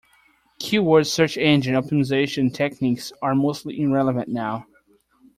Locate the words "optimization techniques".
1.75-3.13